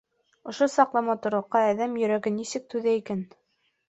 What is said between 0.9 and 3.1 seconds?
матурлыҡҡа әҙәм йөрәге нисек түҙә